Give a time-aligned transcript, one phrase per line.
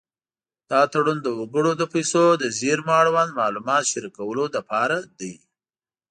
[0.69, 5.33] دا تړون د وګړو د پیسو د زېرمو اړوند معلومات شریکولو لپاره دی.